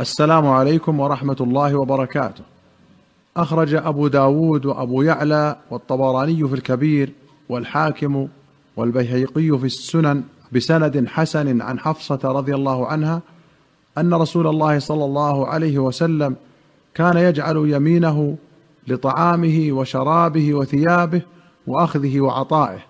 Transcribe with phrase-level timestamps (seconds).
[0.00, 2.44] السلام عليكم ورحمة الله وبركاته.
[3.36, 7.12] أخرج أبو داود وأبو يعلى والطبراني في الكبير
[7.48, 8.28] والحاكم
[8.76, 10.22] والبيهقي في السنن
[10.52, 13.22] بسند حسن عن حفصة رضي الله عنها
[13.98, 16.36] أن رسول الله صلى الله عليه وسلم
[16.94, 18.36] كان يجعل يمينه
[18.88, 21.22] لطعامه وشرابه وثيابه
[21.66, 22.80] وأخذه وعطائه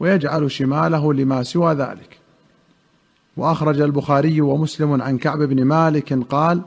[0.00, 2.19] ويجعل شماله لما سوى ذلك.
[3.36, 6.62] وأخرج البخاري ومسلم عن كعب بن مالك قال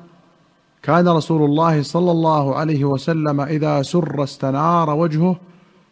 [0.83, 5.39] كان رسول الله صلى الله عليه وسلم إذا سر استنار وجهه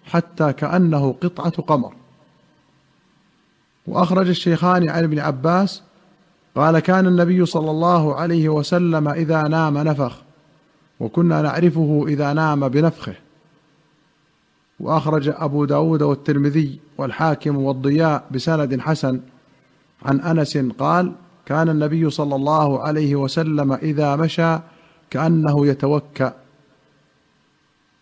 [0.06, 1.94] حتى كأنه قطعة قمر.
[3.88, 5.84] وأخرج الشيخان عن ابن عباس
[6.56, 10.22] قال كان النبي صلى الله عليه وسلم إذا نام نفخ
[11.00, 13.16] وكنا نعرفه إذا نام بنفخه.
[14.80, 19.20] وأخرج أبو داود والترمذي والحاكم والضياء بسند حسن
[20.06, 21.14] عن أنس قال
[21.46, 24.58] كان النبي صلى الله عليه وسلم إذا مشى
[25.10, 26.34] كأنه يتوكأ.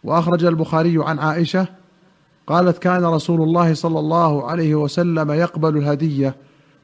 [0.04, 1.68] وأخرج البخاري عن عائشة
[2.48, 6.36] قالت كان رسول الله صلى الله عليه وسلم يقبل الهدية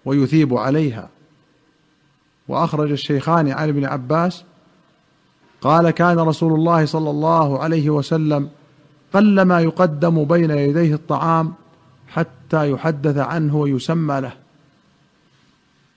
[0.06, 1.09] ويثيب عليها.
[2.47, 4.44] وأخرج الشيخان عن ابن عباس
[5.62, 8.50] قال كان رسول الله صلى الله عليه وسلم
[9.14, 11.53] قلما يقدم بين يديه الطعام
[12.08, 14.45] حتى يحدث عنه ويسمى له.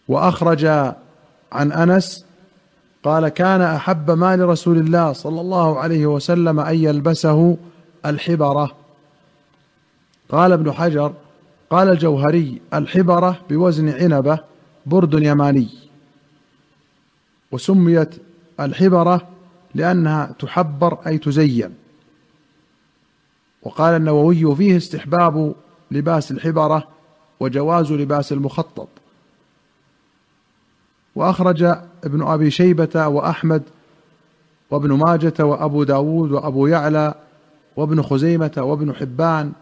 [0.09, 0.65] وأخرج
[1.53, 2.25] عن أنس
[3.05, 7.57] قال كان أحب ما لرسول الله صلى الله عليه وسلم أن يلبسه
[8.07, 8.77] الحبرة.
[10.29, 11.15] قال ابن حجر
[11.71, 14.39] قال الجوهري الحبرة بوزن عنبة
[14.87, 15.69] برد يماني.
[17.53, 18.15] وسميت
[18.61, 19.29] الحبرة
[19.75, 21.75] لأنها تحبر أي تزين.
[23.63, 25.55] وقال النووي فيه استحباب
[25.91, 26.89] لباس الحبرة
[27.41, 28.89] وجواز لباس المخطط.
[31.19, 31.63] وأخرج
[32.05, 33.63] ابن أبي شيبة وأحمد
[34.71, 37.15] وابن ماجة وأبو داود وأبو يعلى
[37.77, 39.53] وابن خزيمة وابن حبان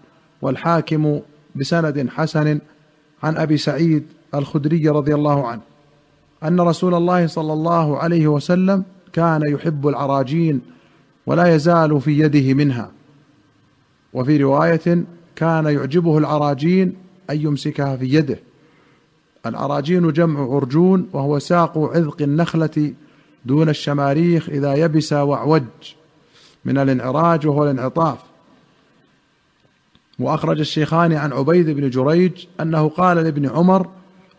[0.43, 1.21] والحاكم
[1.55, 2.59] بسند حسن
[3.22, 5.61] عن أبي سعيد الخدري رضي الله عنه
[6.45, 10.61] أن رسول الله صلى الله عليه وسلم كان يحب العراجين
[11.27, 12.91] ولا يزال في يده منها.
[14.12, 15.05] وفي رواية
[15.37, 16.97] كان يعجبه العراجين
[17.31, 18.39] أن يمسكها في يده.
[19.49, 22.95] العراجين جمع عرجون وهو ساق عذق النخلة
[23.45, 25.62] دون الشماريخ إذا يبس وأعوج.
[26.65, 28.19] من الانعراج وهو الانعطاف.
[30.19, 33.89] وأخرج الشيخان عن عبيد بن جريج أنه قال لابن عمر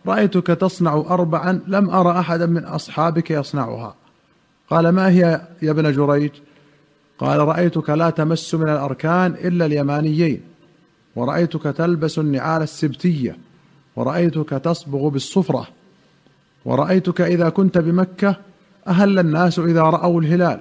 [0.06, 3.94] رأيتك تصنع اربعا لم ارى احدا من أصحابك يصنعها.
[4.70, 6.30] قال ما هي يا ابن جريج؟
[7.18, 10.40] قال رأيتك لا تمس من الأركان إلا اليمانيين
[11.16, 13.47] ورأيتك تلبس النعال السبتية.
[13.98, 15.68] ورأيتك تصبغ بالصفرة
[16.64, 18.36] ورأيتك إذا كنت بمكة
[18.88, 20.60] أهل الناس إذا رأوا الهلال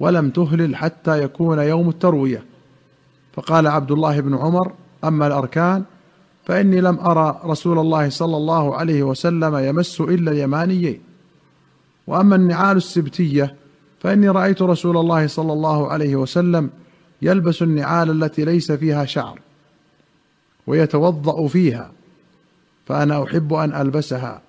[0.00, 2.44] ولم تهلل حتى يكون يوم التروية.
[3.32, 4.72] فقال عبد الله بن عمر
[5.04, 5.84] أما الأركان
[6.44, 11.00] فإني لم أرى رسول الله صلى الله عليه وسلم يمس إلا اليمانيين.
[12.06, 13.54] وأما النعال السبتية
[14.00, 16.70] فإني رأيت رسول الله صلى الله عليه وسلم
[17.22, 19.40] يلبس النعال التي ليس فيها شعر
[20.66, 21.97] ويتوضأ فيها.
[22.88, 24.40] فأنا أحب أن ألبسها.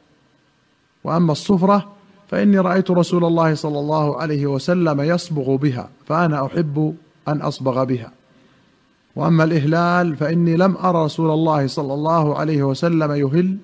[1.04, 1.90] وأما الصفرة
[2.28, 6.96] فإني رأيت رسول الله صلى الله عليه وسلم يصبغ بها فأنا أحب
[7.28, 8.12] أن أصبغ بها.
[9.16, 13.58] وأما الإهلال فإني لم ارى رسول الله صلى الله عليه وسلم يهل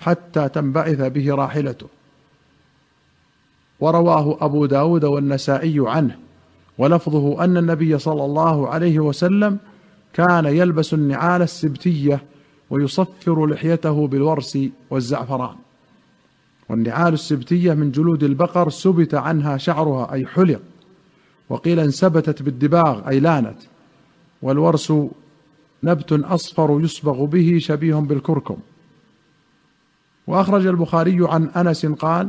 [0.00, 1.86] حتى تنبعث به راحلته.
[3.80, 6.18] ورواه أبو داود والنسائي عنه
[6.78, 9.58] ولفظه أن النبي صلى الله عليه وسلم
[10.12, 12.22] كان يلبس النعال السبتية
[12.70, 14.58] ويصفر لحيته بالورس
[14.90, 15.56] والزعفران.
[16.68, 20.60] والنعال السبتية من جلود البقر سبت عنها شعرها أي حلق.
[21.48, 23.58] وقيل انسبتت بالدباغ أي لانت.
[24.42, 24.92] والورس
[25.82, 28.56] نبت أصفر يصبغ به شبيه بالكركم.
[30.26, 32.28] وأخرج البخاري عن أنس قال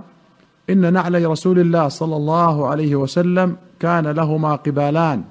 [0.69, 5.23] إن نعلي رسول الله صلى الله عليه وسلم كان لهما قبالان.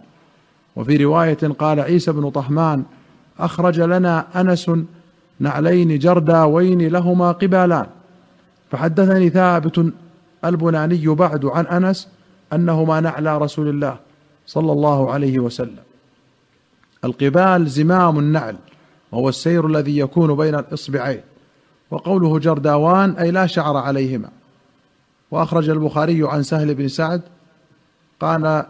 [0.76, 2.84] وفي رواية قال عيسى بن طهمان
[3.38, 4.70] أخرج لنا أنس
[5.40, 7.86] نعلين جرداوين لهما قبالان
[8.70, 9.92] فحدثني ثابت
[10.44, 12.08] البناني بعد عن أنس
[12.52, 13.96] أنهما نعلى رسول الله
[14.46, 15.84] صلى الله عليه وسلم.
[17.04, 18.56] القبال زمام النعل
[19.12, 21.20] وهو السير الذي يكون بين الإصبعين
[21.90, 24.28] وقوله جرداوان أي لا شعر عليهما.
[25.30, 27.22] وأخرج البخاري عن سهل بن سعد
[28.20, 28.64] قال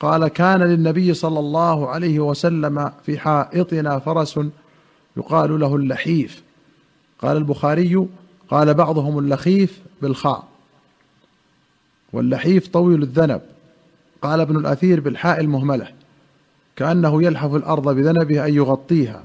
[0.00, 4.40] قال كان للنبي صلى الله عليه وسلم في حائطنا فرس
[5.16, 6.42] يقال له اللحيف.
[7.18, 8.06] قال البخاري
[8.50, 10.48] قال بعضهم اللخيف بالخاء.
[12.12, 13.42] واللحيف طويل الذنب.
[14.22, 15.88] قال ابن الأثير بالحاء المهملة.
[16.76, 19.24] كأنه يلحف الأرض بذنبه أن يغطيها.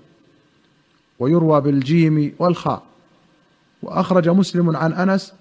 [1.19, 2.83] ويروى بالجيم والخاء.
[3.83, 5.33] وأخرج مسلم عن أنس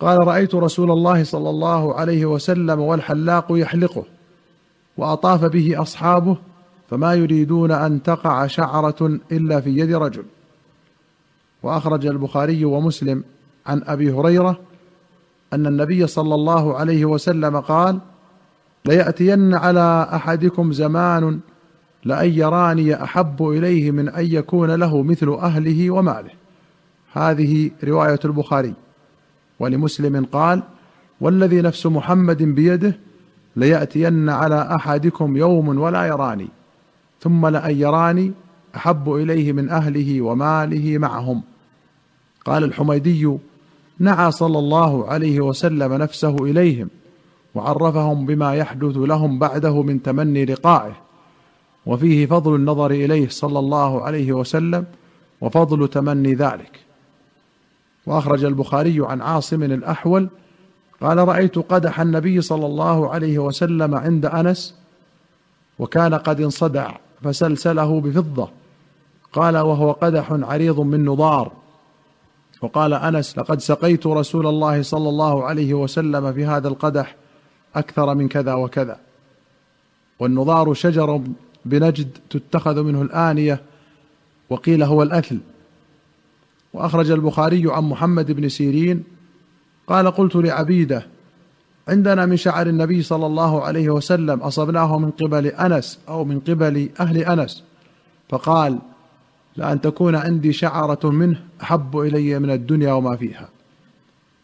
[0.00, 4.04] قال رأيت رسول الله صلى الله عليه وسلم والحلاق يحلقه
[4.96, 6.36] وأطاف به أصحابه
[6.90, 10.24] فما يريدون أن تقع شعرة إلا في يد رجل.
[11.62, 13.24] وأخرج البخاري ومسلم
[13.66, 14.60] عن أبي هريرة
[15.52, 17.98] أن النبي صلى الله عليه وسلم قال
[18.84, 21.40] ليأتين على أحدكم زمان
[22.04, 26.30] لأن يراني أحب إليه من أن يكون له مثل أهله وماله.
[27.12, 28.74] هذه رواية البخاري.
[29.58, 30.62] ولمسلم قال
[31.20, 32.98] والذي نفس محمد بيده
[33.56, 36.48] ليأتين على أحدكم يوم ولا يراني.
[37.20, 38.32] ثم لأن يراني
[38.76, 41.42] أحب إليه من أهله وماله معهم.
[42.44, 43.36] قال الحميدي
[43.98, 46.88] نعى صلى الله عليه وسلم نفسه إليهم
[47.54, 50.92] وعرفهم بما يحدث لهم بعده من تمني لقائه
[51.86, 54.84] وفيه فضل النظر إليه صلى الله عليه وسلم
[55.40, 56.80] وفضل تمني ذلك.
[58.06, 60.28] وأخرج البخاري عن عاصم الأحول
[61.00, 64.74] قال رأيت قدح النبي صلى الله عليه وسلم عند أنس
[65.78, 66.90] وكان قد انصدع.
[67.22, 68.50] فسلسله بفضة.
[69.32, 71.52] قال وهو قدح عريض من نضار.
[72.62, 77.16] وقال أنس لقد سقيت رسول الله صلى الله عليه وسلم في هذا القدح
[77.74, 79.00] أكثر من كذا وكذا.
[80.18, 81.22] والنضار شجر
[81.64, 83.60] بنجد تتخذ منه الآنية
[84.50, 85.40] وقيل هو الاثل
[86.72, 89.04] وأخرج البخاري عن محمد بن سيرين.
[89.86, 91.06] قال قلت لعبيده
[91.90, 96.88] عندنا من شعر النبي صلى الله عليه وسلم أصبناه من قبل أنس أو من قبل
[97.00, 97.64] أهل أنس.
[98.28, 98.78] فقال
[99.56, 103.48] لأن تكون عندي شعرة منه أحب إلي من الدنيا وما فيها.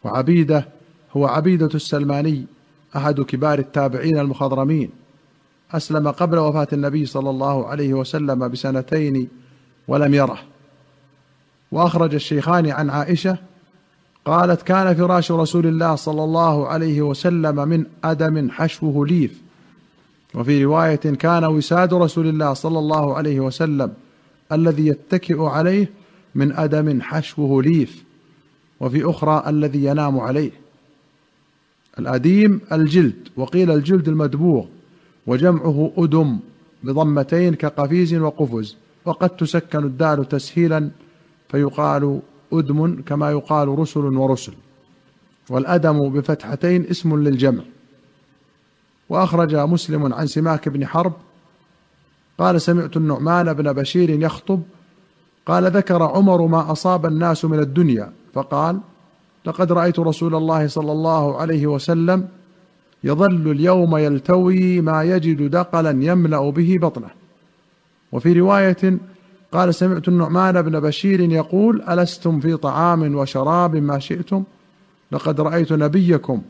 [0.05, 0.69] وعبيدة
[1.17, 2.47] هو عبيدة السلماني
[2.97, 4.91] أحد كبار التابعين المخضرمين.
[5.73, 9.29] أسلم قبل وفاة النبي صلى الله عليه وسلم بسنتين
[9.89, 10.39] ولم يره.
[11.73, 13.39] وأخرج الشيخان عن عائشة
[14.27, 19.43] قالت كان فراش رسول الله صلى الله عليه وسلم من أدم حشوه ليف.
[20.35, 23.93] وفي رواية كان وساد رسول الله صلى الله عليه وسلم
[24.53, 25.91] الذي يتكئ عليه
[26.35, 28.05] من أدم حشوه ليف.
[28.81, 30.51] وفي أخرى الذي ينام عليه.
[31.99, 34.65] الأديم الجلد وقيل الجلد المدبوغ
[35.27, 36.39] وجمعه أدم
[36.83, 40.91] بضمتين كقفيز وقفز وقد تسكن الدال تسهيلا
[41.49, 42.21] فيقال
[42.53, 44.53] أدم كما يقال رسل ورسل
[45.51, 47.63] والأدم بفتحتين اسم للجمع.
[49.09, 51.13] وأخرج مسلم عن سماك بن حرب
[52.39, 54.63] قال سمعت النعمان بن بشير يخطب
[55.47, 58.81] قال ذكر عمر ما أصاب الناس من الدنيا فقال
[59.47, 62.29] لقد رأيت رسول الله صلى الله عليه وسلم
[63.05, 67.11] يظل اليوم يلتوي ما يجد دقلا يملأ به بطنه.
[68.13, 68.99] وفي رواية
[69.53, 74.45] قال سمعت النعمان بن بشير يقول ألستم في طعام وشراب ما شئتم؟
[75.13, 76.43] لقد رأيت نبيكم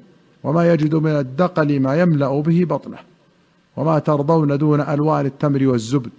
[0.45, 2.99] وما يجد من الدقل ما يملأ به بطنه
[3.77, 6.13] وما ترضون دون ألوان التمر والزبد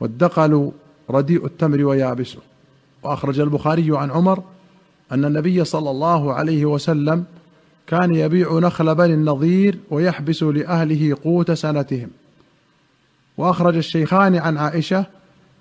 [0.00, 0.72] والدقل
[1.10, 2.38] رديء التمر ويابسه.
[3.02, 4.42] وأخرج البخاري عن عمر
[5.12, 7.24] أن النبي صلى الله عليه وسلم
[7.86, 12.08] كان يبيع نخل بني النظير ويحبس لأهله قوت سنتهم.
[13.36, 15.06] وأخرج الشيخان عن عائشة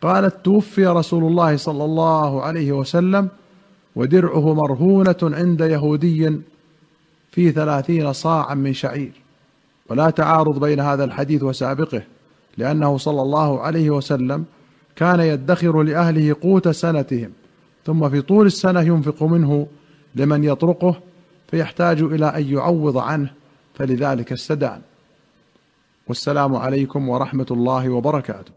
[0.02, 3.30] قالت توفي رسول الله صلى الله عليه وسلم
[3.96, 6.40] ودرعه مرهونة عند يهودي
[7.32, 9.12] في ثلاثين صاعا من شعير.
[9.90, 12.04] ولا تعارض بين هذا الحديث وسابقه
[12.58, 14.46] لأنه صلى الله عليه وسلم
[14.96, 17.32] كان يدخر لأهله قوت سنتهم
[17.86, 19.68] ثم في طول السنة ينفق منه
[20.16, 21.00] لمن يطرقه
[21.52, 23.32] فيحتاج إلى أن يعوض عنه
[23.76, 24.82] فلذلك استدان.
[26.08, 28.52] والسلام عليكم ورحمة الله وبركاته.